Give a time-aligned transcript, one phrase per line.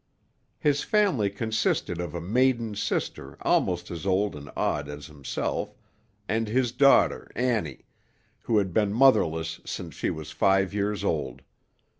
[0.57, 5.75] His family consisted of a maiden sister almost as old and odd as himself,
[6.27, 7.85] and his daughter Annie,
[8.45, 11.43] who had been motherless since she was five years old.